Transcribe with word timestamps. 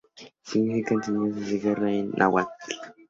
Significa 0.49 0.95
"enseñanzas 0.95 1.47
de 1.49 1.57
guerra" 1.63 1.89
en 1.99 2.05
Náhuatl. 2.17 2.69